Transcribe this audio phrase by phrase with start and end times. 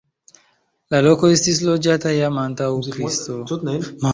[0.95, 3.41] La loko estis loĝata jam antaŭ Kristo.